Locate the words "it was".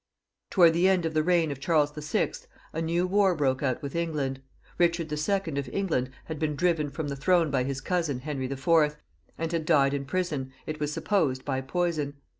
10.65-10.91